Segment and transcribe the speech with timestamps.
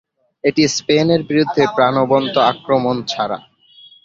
[0.43, 3.37] এটি স্পেনের বিরুদ্ধে প্রাণবন্ত আক্রমণ ছাড়া।